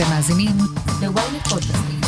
[0.00, 0.56] אתם מאזינים
[1.02, 2.00] ל-ynet פודקאסטים.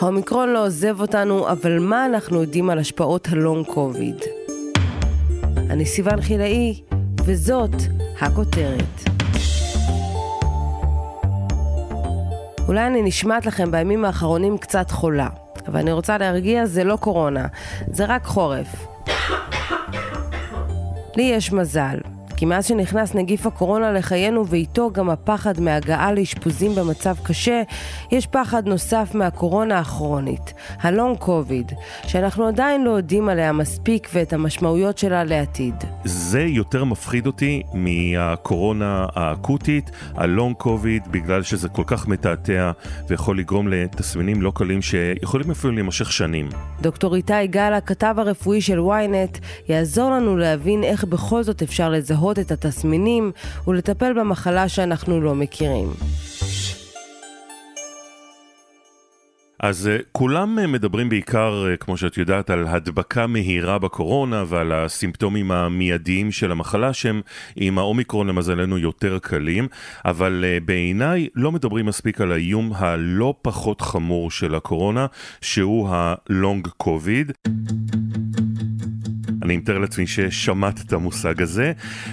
[0.00, 4.16] האומיקרון לא עוזב אותנו, אבל מה אנחנו יודעים על השפעות הלונג קוביד?
[5.56, 6.82] אני סיוון חילאי,
[7.24, 7.74] וזאת
[8.20, 9.02] הכותרת.
[12.68, 15.28] אולי אני נשמעת לכם בימים האחרונים קצת חולה,
[15.66, 17.46] אבל אני רוצה להרגיע, זה לא קורונה,
[17.92, 18.86] זה רק חורף.
[21.16, 21.98] לי יש מזל,
[22.36, 27.62] כי מאז שנכנס נגיף הקורונה לחיינו ואיתו גם הפחד מהגעה לאשפוזים במצב קשה,
[28.12, 31.72] יש פחד נוסף מהקורונה הכרונית, הלונג קוביד,
[32.06, 35.74] שאנחנו עדיין לא יודעים עליה מספיק ואת המשמעויות שלה לעתיד.
[36.04, 42.70] זה יותר מפחיד אותי מהקורונה האקוטית, הלונג קוביד, בגלל שזה כל כך מתעתע
[43.08, 46.48] ויכול לגרום לתסמינים לא קלים שיכולים אפילו להימשך שנים.
[46.80, 52.23] דוקטור איתי גל, הכתב הרפואי של ynet, יעזור לנו להבין איך בכל זאת אפשר לזהות
[52.32, 53.32] את התסמינים
[53.66, 55.88] ולטפל במחלה שאנחנו לא מכירים.
[59.60, 64.72] אז uh, כולם uh, מדברים בעיקר, uh, כמו שאת יודעת, על הדבקה מהירה בקורונה ועל
[64.72, 67.20] הסימפטומים המיידיים של המחלה שהם
[67.56, 69.68] עם האומיקרון למזלנו יותר קלים,
[70.04, 75.06] אבל בעיניי לא מדברים מספיק על האיום הלא פחות חמור של הקורונה,
[75.40, 77.32] שהוא הלונג קוביד.
[79.44, 81.72] אני מתאר לעצמי ששמעת את המושג הזה,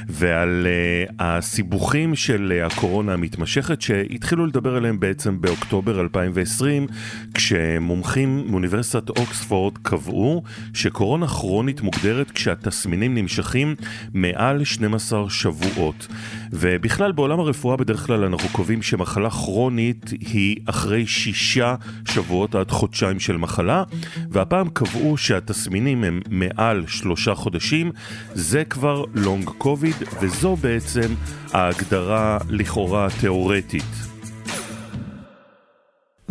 [0.10, 6.88] ועל uh, הסיבוכים של uh, הקורונה המתמשכת שהתחילו לדבר עליהם בעצם באוקטובר 2020,
[7.34, 13.76] כשמומחים מאוניברסיטת אוקספורד קבעו שקורונה כרונית מוגדרת כשהתסמינים נמשכים
[14.14, 16.08] מעל 12 שבועות.
[16.52, 23.20] ובכלל בעולם הרפואה בדרך כלל אנחנו קובעים שמחלה כרונית היא אחרי שישה שבועות עד חודשיים
[23.20, 23.84] של מחלה,
[24.30, 26.84] והפעם קבעו שהתסמינים הם מעל
[27.22, 27.92] שלושה חודשים,
[28.34, 31.14] זה כבר לונג קוביד, וזו בעצם
[31.54, 34.12] ההגדרה לכאורה תיאורטית.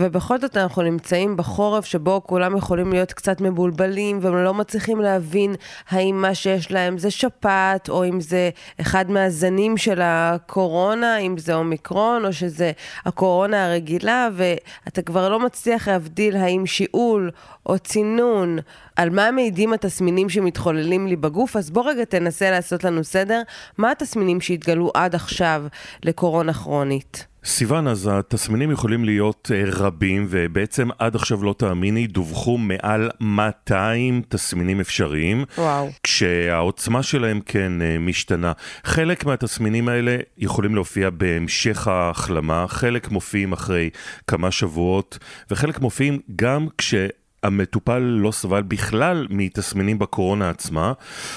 [0.01, 5.55] ובכל זאת אנחנו נמצאים בחורף שבו כולם יכולים להיות קצת מבולבלים והם לא מצליחים להבין
[5.89, 8.51] האם מה שיש להם זה שפעת או אם זה
[8.81, 12.73] אחד מהזנים של הקורונה, אם זה אומיקרון או שזה
[13.07, 17.31] הקורונה הרגילה ואתה כבר לא מצליח להבדיל האם שיעול
[17.67, 18.59] או צינון,
[19.01, 23.43] על מה מעידים התסמינים שמתחוללים לי בגוף, אז בוא רגע תנסה לעשות לנו סדר,
[23.79, 25.65] מה התסמינים שהתגלו עד עכשיו
[26.03, 27.27] לקורונה כרונית?
[27.45, 34.23] סיוון, אז התסמינים יכולים להיות אה, רבים, ובעצם עד עכשיו לא תאמיני, דווחו מעל 200
[34.29, 35.45] תסמינים אפשריים.
[35.59, 35.89] וואו.
[36.03, 38.53] כשהעוצמה שלהם כן אה, משתנה.
[38.85, 43.91] חלק מהתסמינים האלה יכולים להופיע בהמשך ההחלמה, חלק מופיעים אחרי
[44.27, 45.19] כמה שבועות,
[45.51, 46.95] וחלק מופיעים גם כש...
[47.43, 50.93] המטופל לא סבל בכלל מתסמינים בקורונה עצמה.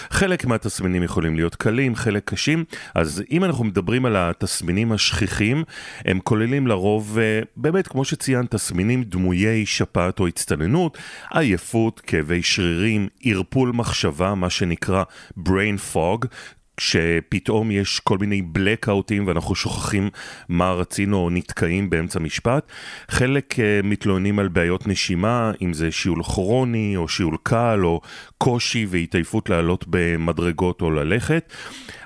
[0.10, 2.64] חלק מהתסמינים יכולים להיות קלים, חלק קשים.
[2.96, 5.64] אז אם אנחנו מדברים על התסמינים השכיחים,
[6.06, 10.98] הם כוללים לרוב, אה, באמת, כמו שציינת, תסמינים דמויי שפעת או הצטננות,
[11.32, 15.04] עייפות, כאבי שרירים, ערפול מחשבה, מה שנקרא
[15.40, 16.28] brain fog.
[16.78, 20.10] כשפתאום יש כל מיני blackoutים ואנחנו שוכחים
[20.50, 22.72] מה רצינו או נתקעים באמצע משפט.
[23.10, 28.02] חלק uh, מתלוננים על בעיות נשימה, אם זה שיעול כרוני או שיעול קל או
[28.38, 31.54] קושי והתעייפות לעלות במדרגות או ללכת.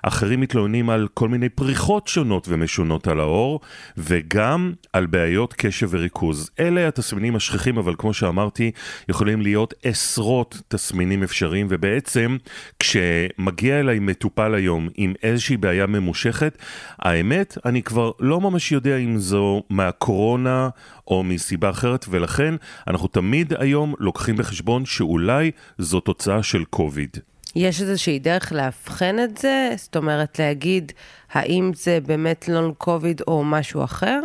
[0.03, 3.59] אחרים מתלוננים על כל מיני פריחות שונות ומשונות על האור,
[3.97, 6.49] וגם על בעיות קשב וריכוז.
[6.59, 8.71] אלה התסמינים השכיחים, אבל כמו שאמרתי,
[9.09, 12.37] יכולים להיות עשרות תסמינים אפשריים, ובעצם
[12.79, 16.57] כשמגיע אליי מטופל היום עם איזושהי בעיה ממושכת,
[16.99, 20.69] האמת, אני כבר לא ממש יודע אם זו מהקורונה
[21.07, 22.55] או מסיבה אחרת, ולכן
[22.87, 27.17] אנחנו תמיד היום לוקחים בחשבון שאולי זו תוצאה של קוביד.
[27.55, 29.69] יש איזושהי דרך לאבחן את זה?
[29.75, 30.91] זאת אומרת, להגיד
[31.31, 34.19] האם זה באמת לונג קוביד או משהו אחר?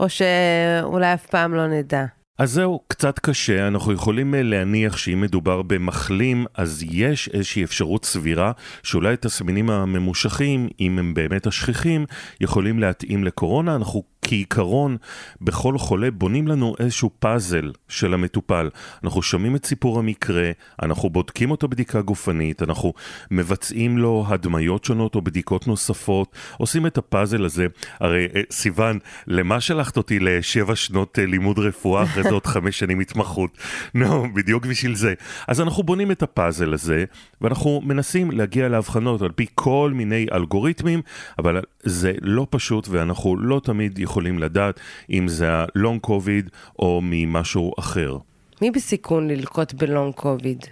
[0.00, 2.04] או שאולי אף פעם לא נדע?
[2.38, 8.04] אז זהו, קצת קשה, אנחנו יכולים אה, להניח שאם מדובר במחלים, אז יש איזושהי אפשרות
[8.04, 8.52] סבירה
[8.82, 12.06] שאולי התסמינים הממושכים, אם הם באמת השכיחים,
[12.40, 13.76] יכולים להתאים לקורונה.
[13.76, 14.96] אנחנו כעיקרון,
[15.40, 18.70] בכל חולה בונים לנו איזשהו פאזל של המטופל.
[19.04, 20.50] אנחנו שומעים את סיפור המקרה,
[20.82, 22.92] אנחנו בודקים אותו בדיקה גופנית, אנחנו
[23.30, 27.66] מבצעים לו הדמיות שונות או בדיקות נוספות, עושים את הפאזל הזה.
[28.00, 32.78] הרי אה, סיוון, למה שלחת אותי לשבע שנות אה, לימוד רפואה, אחרי זה עוד חמש
[32.78, 33.50] שנים התמחות?
[33.94, 35.14] נו, no, בדיוק בשביל זה.
[35.48, 37.04] אז אנחנו בונים את הפאזל הזה,
[37.40, 41.02] ואנחנו מנסים להגיע להבחנות על פי כל מיני אלגוריתמים,
[41.38, 44.34] אבל זה לא פשוט ואנחנו לא תמיד יכולים...
[44.44, 48.18] לדעת אם זה הלונג קוביד או ממשהו אחר.
[48.62, 50.64] מי בסיכון ללקוט בלונג קוביד?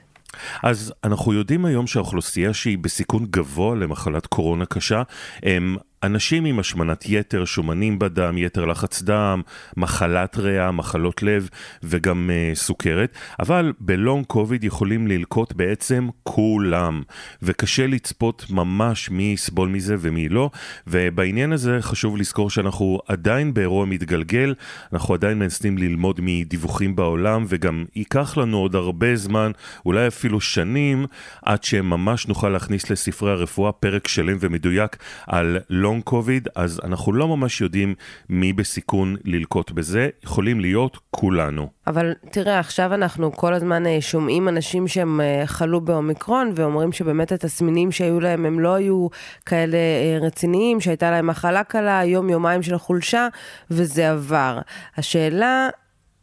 [0.62, 5.02] אז אנחנו יודעים היום שהאוכלוסייה שהיא בסיכון גבוה למחלת קורונה קשה
[5.42, 9.42] הם אנשים עם השמנת יתר, שומנים בדם, יתר לחץ דם,
[9.76, 11.48] מחלת ריאה, מחלות לב
[11.82, 17.02] וגם uh, סוכרת, אבל בלונג קוביד יכולים ללקוט בעצם כולם,
[17.42, 20.50] וקשה לצפות ממש מי יסבול מזה ומי לא,
[20.86, 24.54] ובעניין הזה חשוב לזכור שאנחנו עדיין באירוע מתגלגל,
[24.92, 29.52] אנחנו עדיין מנסים ללמוד מדיווחים בעולם, וגם ייקח לנו עוד הרבה זמן,
[29.86, 31.06] אולי אפילו שנים,
[31.42, 34.96] עד שממש נוכל להכניס לספרי הרפואה פרק שלם ומדויק
[35.26, 37.94] על לונג קוביד, אז אנחנו לא ממש יודעים
[38.28, 41.68] מי בסיכון ללקוט בזה, יכולים להיות כולנו.
[41.86, 47.32] אבל תראה, עכשיו אנחנו כל הזמן אה, שומעים אנשים שהם אה, חלו באומיקרון ואומרים שבאמת
[47.32, 49.08] התסמינים שהיו להם הם לא היו
[49.46, 53.28] כאלה אה, רציניים, שהייתה להם מחלה קלה, יום-יומיים של חולשה,
[53.70, 54.58] וזה עבר.
[54.96, 55.68] השאלה...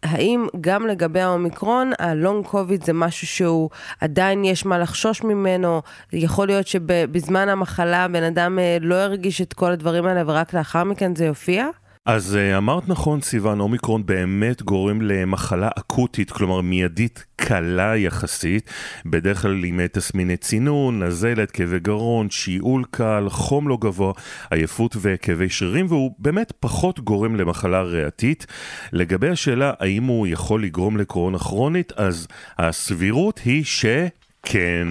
[0.03, 3.69] האם גם לגבי האומיקרון, הלונג קוביד זה משהו שהוא
[4.01, 5.81] עדיין יש מה לחשוש ממנו?
[6.13, 11.15] יכול להיות שבזמן המחלה בן אדם לא הרגיש את כל הדברים האלה ורק לאחר מכן
[11.15, 11.67] זה יופיע?
[12.05, 18.69] אז אה, אמרת נכון, סיוון, אומיקרון באמת גורם למחלה אקוטית, כלומר מיידית קלה יחסית,
[19.05, 24.13] בדרך כלל עם תסמיני צינון, נזלת, כאבי גרון, שיעול קל, חום לא גבוה,
[24.51, 28.45] עייפות וכאבי שרירים, והוא באמת פחות גורם למחלה ריאתית.
[28.93, 34.87] לגבי השאלה האם הוא יכול לגרום לקורונה כרונית, אז הסבירות היא שכן.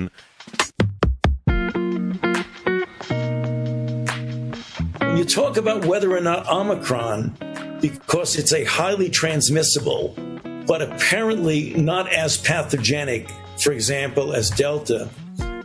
[5.19, 7.37] You talk about whether or not Omicron,
[7.81, 10.15] because it's a highly transmissible,
[10.65, 13.29] but apparently not as pathogenic,
[13.61, 15.09] for example, as Delta,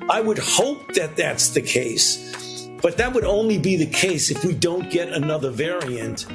[0.10, 2.68] I would hope that that's the case.
[2.82, 6.26] But that would only be the case if we don't get another variant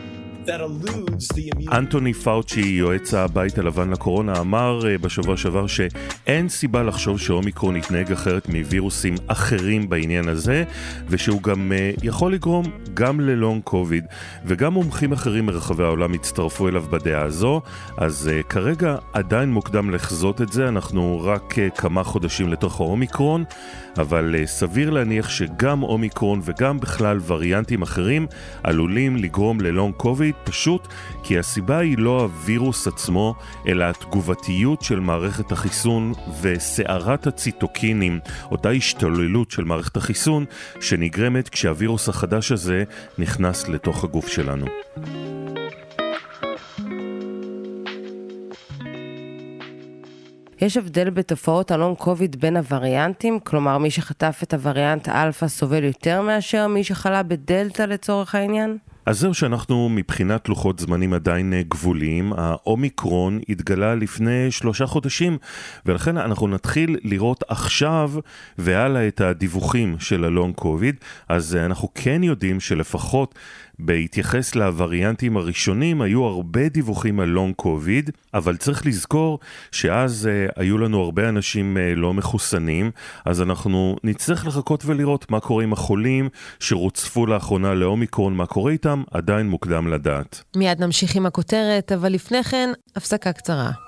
[1.73, 8.13] אנטוני פאוצ'י, יועץ הבית הלבן לקורונה, אמר אה, בשבוע שעבר שאין סיבה לחשוב שאומיקרון יתנהג
[8.13, 10.65] אחרת מווירוסים אחרים בעניין הזה,
[11.09, 12.65] ושהוא גם אה, יכול לגרום
[12.95, 14.05] גם ללונג קוביד,
[14.45, 17.61] וגם מומחים אחרים מרחבי העולם הצטרפו אליו בדעה הזו,
[17.97, 23.45] אז אה, כרגע עדיין מוקדם לחזות את זה, אנחנו רק כמה חודשים לתוך האומיקרון,
[23.99, 28.27] אבל סביר להניח שגם אומיקרון וגם בכלל וריאנטים אחרים
[28.63, 30.35] עלולים לגרום ל long COVID.
[30.45, 30.89] פשוט
[31.23, 33.35] כי הסיבה היא לא הווירוס עצמו,
[33.69, 38.21] אלא התגובתיות של מערכת החיסון וסערת הציטוקינים,
[38.51, 40.45] אותה השתוללות של מערכת החיסון
[40.81, 42.85] שנגרמת כשהווירוס החדש הזה
[43.19, 44.67] נכנס לתוך הגוף שלנו.
[50.61, 53.41] יש הבדל בתופעות ה long COVID בין הווריאנטים?
[53.41, 58.79] כלומר, מי שחטף את הווריאנט אלפא סובל יותר מאשר מי שחלה בדלתא לצורך העניין?
[59.09, 65.39] אז זהו שאנחנו מבחינת לוחות זמנים עדיין אה, גבוליים, האומיקרון התגלה לפני שלושה חודשים,
[65.87, 68.13] ולכן אנחנו נתחיל לראות עכשיו
[68.59, 70.97] והלאה את הדיווחים של הלונג קוביד,
[71.29, 73.35] אז אה, אנחנו כן יודעים שלפחות
[73.79, 79.39] בהתייחס לווריאנטים הראשונים, היו הרבה דיווחים על לונג קוביד, אבל צריך לזכור
[79.73, 82.91] שאז uh, היו לנו הרבה אנשים uh, לא מחוסנים,
[83.25, 86.29] אז אנחנו נצטרך לחכות ולראות מה קורה עם החולים
[86.61, 90.43] שרוצפו לאחרונה לאומיקרון, מה קורה איתם, עדיין מוקדם לדעת.
[90.57, 93.88] מיד נמשיך עם הכותרת, אבל לפני כן, הפסקה קצרה.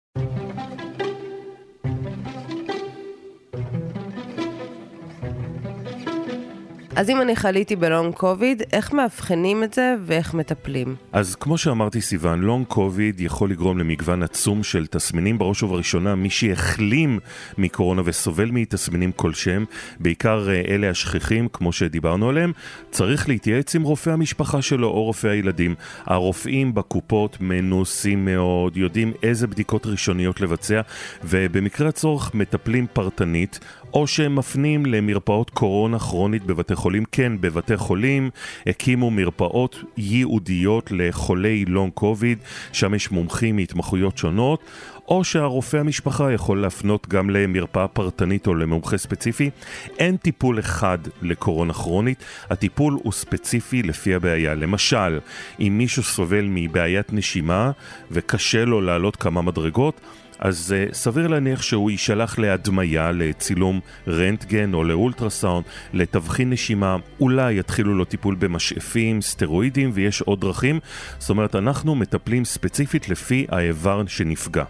[7.01, 10.95] אז אם אני חליתי ב long COVID, איך מאבחנים את זה ואיך מטפלים?
[11.11, 16.29] אז כמו שאמרתי סיוון, long COVID יכול לגרום למגוון עצום של תסמינים, בראש ובראשונה מי
[16.29, 17.19] שהחלים
[17.57, 19.65] מקורונה וסובל מתסמינים כלשהם,
[19.99, 22.51] בעיקר אה, אלה השכיחים, כמו שדיברנו עליהם,
[22.91, 25.75] צריך להתייעץ עם רופא המשפחה שלו או רופא הילדים.
[26.05, 30.81] הרופאים בקופות מנוסים מאוד, יודעים איזה בדיקות ראשוניות לבצע,
[31.23, 33.59] ובמקרה הצורך מטפלים פרטנית.
[33.93, 37.03] או שהם מפנים למרפאות קורונה כרונית בבתי חולים.
[37.11, 38.29] כן, בבתי חולים
[38.67, 42.37] הקימו מרפאות ייעודיות לחולי לונג קוביד,
[42.73, 44.59] שם יש מומחים מהתמחויות שונות.
[45.07, 49.49] או שהרופא המשפחה יכול להפנות גם למרפאה פרטנית או למומחה ספציפי.
[49.97, 54.55] אין טיפול אחד לקורונה כרונית, הטיפול הוא ספציפי לפי הבעיה.
[54.55, 55.19] למשל,
[55.59, 57.71] אם מישהו סובל מבעיית נשימה
[58.11, 60.01] וקשה לו לעלות כמה מדרגות,
[60.41, 67.95] אז uh, סביר להניח שהוא יישלח להדמיה, לצילום רנטגן או לאולטרסאונד, לתבחין נשימה, אולי יתחילו
[67.95, 70.79] לו טיפול במשאפים, סטרואידים ויש עוד דרכים.
[71.19, 74.63] זאת אומרת, אנחנו מטפלים ספציפית לפי האיבר שנפגע.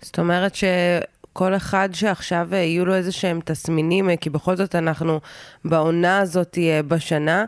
[0.00, 4.74] זאת אומרת שכל אחד שעכשיו אה, יהיו לו איזה שהם תסמינים, אה, כי בכל זאת
[4.74, 5.20] אנחנו
[5.64, 6.58] בעונה הזאת
[6.88, 7.44] בשנה,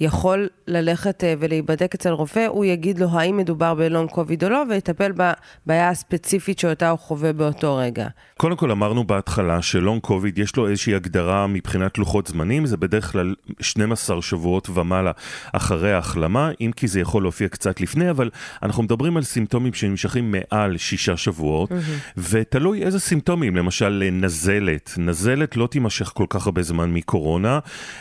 [0.00, 4.62] יכול ללכת אה, ולהיבדק אצל רופא, הוא יגיד לו האם מדובר בלונג קוביד או לא,
[4.70, 8.08] ויטפל בבעיה הספציפית שאותה הוא חווה באותו רגע.
[8.36, 13.12] קודם כל אמרנו בהתחלה שלונג קוביד יש לו איזושהי הגדרה מבחינת לוחות זמנים, זה בדרך
[13.12, 15.12] כלל 12 שבועות ומעלה
[15.52, 18.30] אחרי ההחלמה, אם כי זה יכול להופיע קצת לפני, אבל
[18.62, 22.20] אנחנו מדברים על סימפטומים שנמשכים מעל שישה שבועות, mm-hmm.
[22.30, 27.58] ותלוי איזה סימפטומים, למשל נזלת, נזלת לא תימשך כל כך הרבה זמן מקורונה,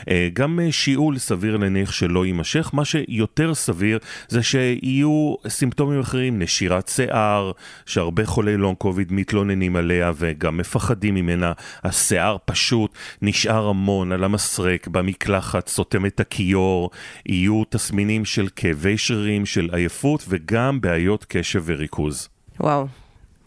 [0.09, 6.39] אה, גם אה, שיעול סביר להניח שלא יימשך, מה שיותר סביר זה שיהיו סימפטומים אחרים,
[6.41, 7.51] נשירת שיער,
[7.85, 11.51] שהרבה חולי לונג קוביד מתלוננים עליה וגם מפחדים ממנה,
[11.83, 16.89] השיער פשוט נשאר המון על המסרק, במקלחת, סותם את הכיור,
[17.25, 22.29] יהיו תסמינים של כאבי שרירים, של עייפות וגם בעיות קשב וריכוז.
[22.59, 22.87] וואו,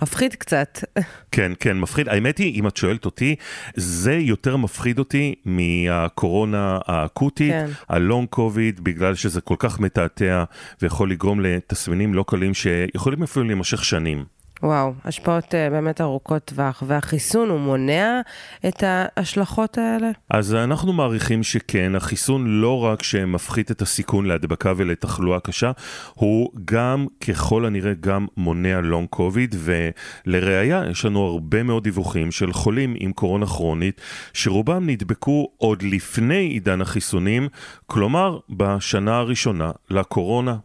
[0.02, 0.85] מפחיד קצת.
[1.32, 2.09] כן, כן, מפחיד.
[2.09, 3.37] האמת היא, אם את שואלת אותי,
[3.75, 7.66] זה יותר מפחיד אותי מהקורונה האקוטית, כן.
[7.88, 10.44] הלונג קוביד, בגלל שזה כל כך מתעתע
[10.82, 14.25] ויכול לגרום לתסמינים לא קלים שיכולים אפילו להימשך שנים.
[14.62, 18.21] וואו, השפעות uh, באמת ארוכות טווח, והחיסון הוא מונע
[18.69, 20.11] את ההשלכות האלה?
[20.31, 25.71] אז אנחנו מעריכים שכן, החיסון לא רק שמפחית את הסיכון להדבקה ולתחלואה קשה,
[26.14, 32.52] הוא גם, ככל הנראה, גם מונע לונג קוביד, ולראיה, יש לנו הרבה מאוד דיווחים של
[32.52, 34.00] חולים עם קורונה כרונית,
[34.33, 37.49] שרובם נדבקו עוד לפני עידן החיסונים,
[37.87, 40.57] כלומר, בשנה הראשונה לקורונה.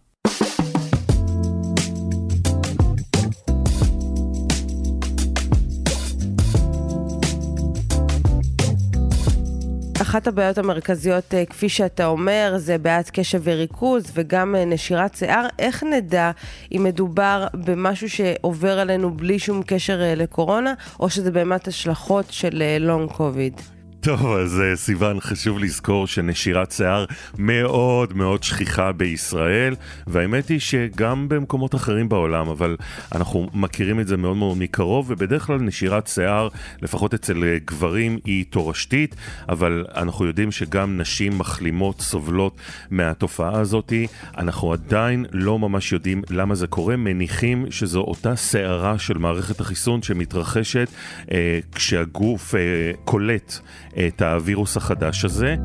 [10.07, 15.45] אחת הבעיות המרכזיות, אה, כפי שאתה אומר, זה בעיית קשב וריכוז וגם אה, נשירת שיער.
[15.59, 16.31] איך נדע
[16.71, 22.63] אם מדובר במשהו שעובר עלינו בלי שום קשר אה, לקורונה, או שזה באמת השלכות של
[22.79, 23.76] לונג קוביד?
[24.07, 27.05] טוב, אז אה, סיוון, חשוב לזכור שנשירת שיער
[27.37, 29.75] מאוד מאוד שכיחה בישראל,
[30.07, 32.77] והאמת היא שגם במקומות אחרים בעולם, אבל
[33.15, 36.47] אנחנו מכירים את זה מאוד מאוד מקרוב, ובדרך כלל נשירת שיער,
[36.81, 39.15] לפחות אצל אה, גברים, היא תורשתית,
[39.49, 42.57] אבל אנחנו יודעים שגם נשים מחלימות סובלות
[42.91, 43.93] מהתופעה הזאת.
[44.37, 50.01] אנחנו עדיין לא ממש יודעים למה זה קורה, מניחים שזו אותה שערה של מערכת החיסון
[50.01, 50.87] שמתרחשת
[51.31, 52.59] אה, כשהגוף אה,
[53.05, 53.59] קולט.
[54.07, 55.55] את הווירוס החדש הזה.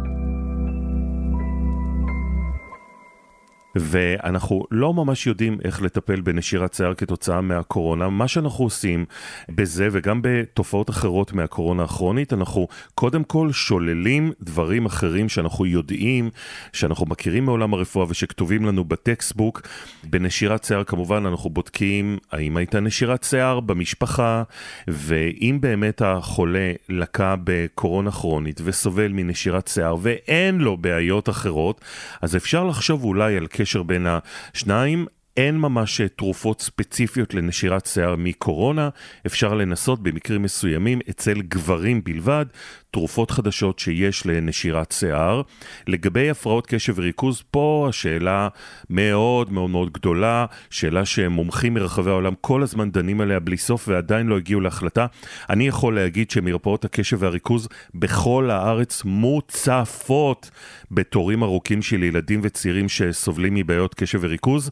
[3.77, 8.09] ואנחנו לא ממש יודעים איך לטפל בנשירת שיער כתוצאה מהקורונה.
[8.09, 9.05] מה שאנחנו עושים
[9.49, 16.31] בזה וגם בתופעות אחרות מהקורונה הכרונית, אנחנו קודם כל שוללים דברים אחרים שאנחנו יודעים,
[16.73, 19.63] שאנחנו מכירים מעולם הרפואה ושכתובים לנו בטקסטבוק.
[20.05, 24.43] בנשירת שיער כמובן אנחנו בודקים האם הייתה נשירת שיער במשפחה,
[24.89, 31.81] ואם באמת החולה לקה בקורונה כרונית וסובל מנשירת שיער ואין לו בעיות אחרות,
[32.23, 34.07] אז אפשר לחשוב אולי על הקשר בין
[34.55, 35.07] השניים.
[35.37, 38.89] אין ממש תרופות ספציפיות לנשירת שיער מקורונה,
[39.27, 42.47] אפשר לנסות במקרים מסוימים אצל גברים בלבד,
[42.91, 45.43] תרופות חדשות שיש לנשירת שיער.
[45.87, 48.49] לגבי הפרעות קשב וריכוז, פה השאלה
[48.91, 54.27] מאוד מאוד מאוד גדולה, שאלה שמומחים מרחבי העולם כל הזמן דנים עליה בלי סוף ועדיין
[54.27, 55.07] לא הגיעו להחלטה.
[55.51, 60.51] אני יכול להגיד שמרפאות הקשב והריכוז בכל הארץ מוצפות
[60.91, 64.71] בתורים ארוכים של ילדים וצעירים שסובלים מבעיות קשב וריכוז,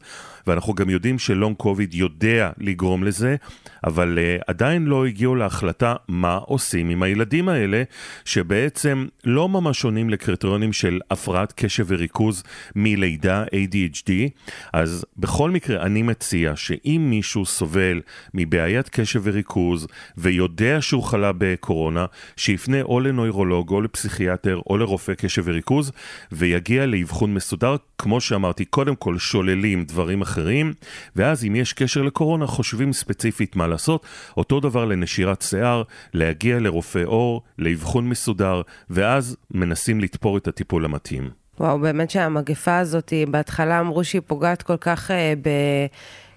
[0.51, 3.35] ואנחנו גם יודעים שלונג קוביד יודע לגרום לזה,
[3.83, 7.83] אבל uh, עדיין לא הגיעו להחלטה מה עושים עם הילדים האלה.
[8.25, 12.43] שבעצם לא ממש עונים לקריטריונים של הפרעת קשב וריכוז
[12.75, 14.11] מלידה ADHD,
[14.73, 18.01] אז בכל מקרה אני מציע שאם מישהו סובל
[18.33, 22.05] מבעיית קשב וריכוז ויודע שהוא חלה בקורונה,
[22.37, 25.91] שיפנה או לנוירולוג או לפסיכיאטר או לרופא קשב וריכוז
[26.31, 27.75] ויגיע לאבחון מסודר.
[27.97, 30.40] כמו שאמרתי, קודם כל שוללים דברים אחרים,
[31.15, 34.05] ואז אם יש קשר לקורונה חושבים ספציפית מה לעשות.
[34.37, 35.83] אותו דבר לנשירת שיער,
[36.13, 41.29] להגיע לרופא עור, לאבחון מסודר, ואז מנסים לתפור את הטיפול המתאים.
[41.59, 45.33] וואו, באמת שהמגפה הזאת, בהתחלה אמרו שהיא פוגעת כל כך אה,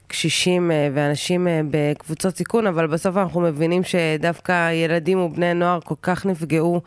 [0.07, 5.95] בקשישים אה, ואנשים אה, בקבוצות סיכון, אבל בסוף אנחנו מבינים שדווקא ילדים ובני נוער כל
[6.03, 6.83] כך נפגעו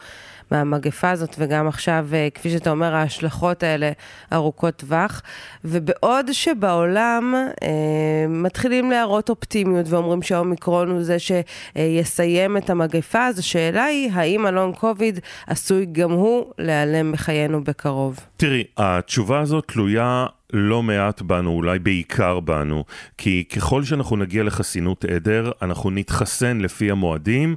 [0.51, 3.91] מהמגפה הזאת, וגם עכשיו, אה, כפי שאתה אומר, ההשלכות האלה
[4.33, 5.21] ארוכות טווח.
[5.65, 13.83] ובעוד שבעולם אה, מתחילים להראות אופטימיות ואומרים שהאומיקרון הוא זה שיסיים את המגפה, אז השאלה
[13.83, 18.19] היא, האם הלונג קוביד עשוי גם הוא להיעלם מחיינו בקרוב?
[18.37, 22.85] תראי, התשובה הזאת תלויה לא מעט בנו, אולי בעיקר בנו,
[23.17, 27.55] כי ככל שאנחנו נגיע לחסינות עדר, אנחנו נתחסן לפי המועדים,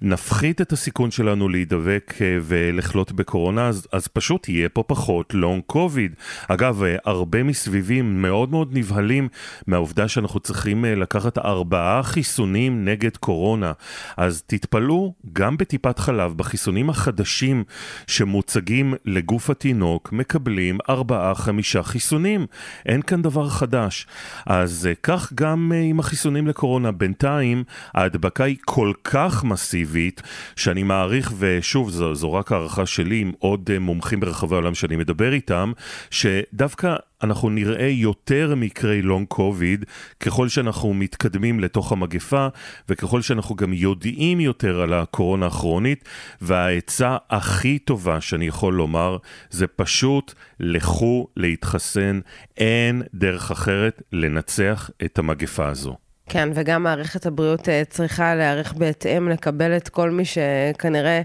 [0.00, 5.62] נפחית את הסיכון שלנו להידבק אה, ולחלות בקורונה, אז, אז פשוט יהיה פה פחות לונג
[5.66, 6.14] קוביד.
[6.48, 9.28] אגב, אה, הרבה מסביבים מאוד מאוד נבהלים
[9.66, 13.72] מהעובדה שאנחנו צריכים אה, לקחת ארבעה חיסונים נגד קורונה.
[14.16, 17.64] אז תתפלאו, גם בטיפת חלב, בחיסונים החדשים
[18.06, 22.31] שמוצגים לגוף התינוק, מקבלים ארבעה-חמישה חיסונים.
[22.32, 22.46] חיסונים,
[22.86, 24.06] אין כאן דבר חדש.
[24.46, 26.92] אז אה, כך גם אה, עם החיסונים לקורונה.
[26.92, 30.22] בינתיים ההדבקה היא כל כך מסיבית,
[30.56, 34.96] שאני מעריך, ושוב, זו, זו רק הערכה שלי עם עוד אה, מומחים ברחבי העולם שאני
[34.96, 35.72] מדבר איתם,
[36.10, 39.84] שדווקא אנחנו נראה יותר מקרי לונג קוביד
[40.20, 42.48] ככל שאנחנו מתקדמים לתוך המגפה
[42.88, 46.08] וככל שאנחנו גם יודעים יותר על הקורונה הכרונית
[46.40, 49.16] והעצה הכי טובה שאני יכול לומר
[49.50, 52.20] זה פשוט לכו להתחסן,
[52.56, 55.96] אין דרך אחרת לנצח את המגפה הזו.
[56.28, 61.22] כן, וגם מערכת הבריאות אה, צריכה להיערך בהתאם, לקבל את כל מי שכנראה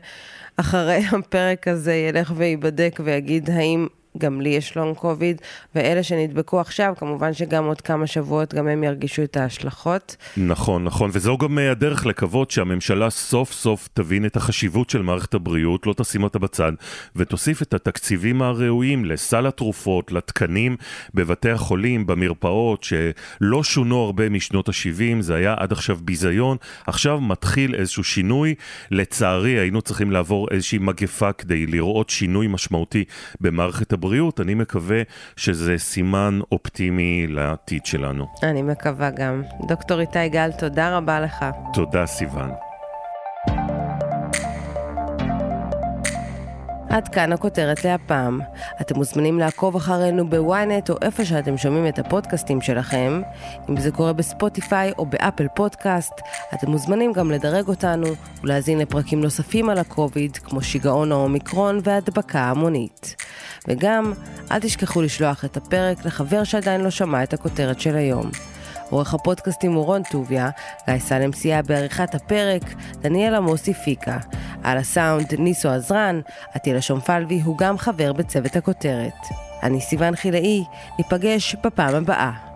[0.58, 3.88] אחרי הפרק הזה ילך וייבדק ויגיד האם
[4.18, 5.42] גם לי יש לונג קוביד,
[5.76, 10.16] ואלה שנדבקו עכשיו, כמובן שגם עוד כמה שבועות גם הם ירגישו את ההשלכות.
[10.38, 15.34] נכון, נכון, וזו גם אה, הדרך לקוות שהממשלה סוף סוף תבין את החשיבות של מערכת
[15.34, 16.72] הבריאות, לא תשים אותה בצד,
[17.16, 20.78] ותוסיף את התקציבים הראויים לסל התרופות, לתקנים
[21.14, 26.58] בבתי החולים, במרפאות, שלא שונו הרבה משנות ה-70, זה היה עד עכשיו ביזיון,
[26.88, 28.56] עכשיו מתחיל איזשהו שינוי.
[28.92, 33.04] לצערי, היינו צריכים לעבור איזושהי מגפה כדי לראות שינוי משמעותי
[33.42, 34.07] במערכת הבריאות.
[34.08, 35.02] הבריאות, אני מקווה
[35.36, 38.26] שזה סימן אופטימי לעתיד שלנו.
[38.44, 39.42] אני מקווה גם.
[39.68, 41.46] דוקטור איתי גל, תודה רבה לך.
[41.74, 42.50] תודה, סיוון.
[46.90, 48.40] עד כאן הכותרת להפעם.
[48.82, 53.22] אתם מוזמנים לעקוב אחרינו בוויינט או איפה שאתם שומעים את הפודקאסטים שלכם.
[53.70, 56.14] אם זה קורה בספוטיפיי או באפל פודקאסט,
[56.54, 58.08] אתם מוזמנים גם לדרג אותנו
[58.44, 63.16] ולהאזין לפרקים נוספים על הקוביד, כמו שיגעון האומיקרון והדבקה המונית.
[63.68, 64.14] וגם,
[64.52, 68.32] אל תשכחו לשלוח את הפרק לחבר שעדיין לא שמע את הכותרת של היום.
[68.90, 70.50] עורך הפודקאסטים הוא רון טוביה,
[70.90, 72.64] גיא סלם סייע בעריכת הפרק,
[73.02, 74.18] דניאל עמוסי פיקה.
[74.64, 76.22] על הסאונד ניסו עזרן,
[76.54, 79.14] עטילה שומפלבי הוא גם חבר בצוות הכותרת.
[79.64, 80.64] אני סיוון חילאי,
[80.98, 82.47] ניפגש בפעם הבאה.